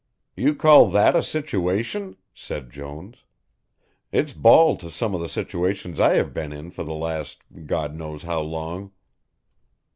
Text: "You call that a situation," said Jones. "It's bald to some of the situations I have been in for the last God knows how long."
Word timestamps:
"You 0.35 0.55
call 0.55 0.89
that 0.89 1.15
a 1.15 1.21
situation," 1.21 2.17
said 2.33 2.71
Jones. 2.71 3.17
"It's 4.11 4.33
bald 4.33 4.79
to 4.79 4.89
some 4.89 5.13
of 5.13 5.21
the 5.21 5.29
situations 5.29 5.99
I 5.99 6.15
have 6.15 6.33
been 6.33 6.51
in 6.51 6.71
for 6.71 6.83
the 6.83 6.95
last 6.95 7.43
God 7.67 7.93
knows 7.93 8.23
how 8.23 8.41
long." 8.41 8.93